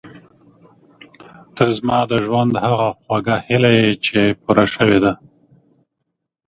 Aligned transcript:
ته 1.55 1.65
زما 1.77 1.99
د 2.11 2.13
ژوند 2.25 2.53
هغه 2.67 2.87
خوږه 3.01 3.37
هیله 3.47 3.71
یې 3.79 3.87
چې 4.05 4.19
پوره 4.41 4.65
شوې 4.75 4.99
ده. 5.03 5.13